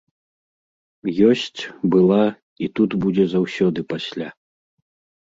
Ёсць, 1.29 1.61
была, 1.97 2.19
і 2.65 2.73
тут 2.81 2.99
будзе 3.07 3.23
заўсёды 3.37 3.79
пасля! 3.95 4.27